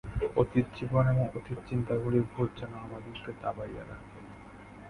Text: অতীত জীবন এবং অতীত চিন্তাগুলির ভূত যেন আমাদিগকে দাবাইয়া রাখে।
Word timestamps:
অতীত 0.35 0.65
জীবন 0.75 1.03
এবং 1.07 1.25
অতীত 1.29 1.59
চিন্তাগুলির 1.69 2.25
ভূত 2.31 2.49
যেন 2.59 2.71
আমাদিগকে 2.77 3.31
দাবাইয়া 3.41 3.83
রাখে। 3.85 4.19